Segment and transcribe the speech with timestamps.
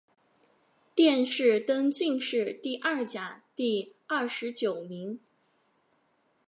[0.95, 5.19] 殿试登进士第二甲第二十九名。